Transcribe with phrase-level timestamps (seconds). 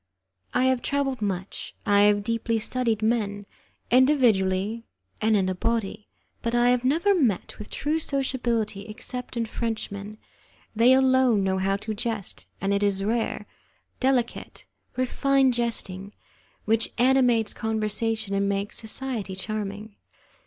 [0.51, 3.45] I have travelled much, I have deeply studied men,
[3.91, 4.83] individually
[5.21, 6.07] and in a body,
[6.41, 10.17] but I have never met with true sociability except in Frenchmen;
[10.75, 13.45] they alone know how to jest, and it is rare,
[13.99, 16.13] delicate, refined jesting,
[16.65, 19.97] which animates conversation and makes society charming.